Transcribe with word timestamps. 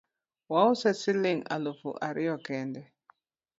Wause 0.51 0.89
siling 1.01 1.41
alufu 1.55 1.89
ariyo 2.07 2.35
kende 2.45 2.81